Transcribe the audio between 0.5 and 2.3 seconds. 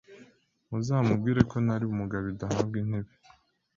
Muzamubwire ko Nari umugabo